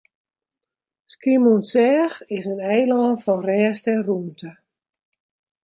Skiermûntseach 1.13 2.15
is 2.37 2.45
in 2.53 2.59
eilân 2.73 3.15
fan 3.23 3.39
rêst 3.47 3.85
en 3.93 3.99
rûmte. 4.07 4.49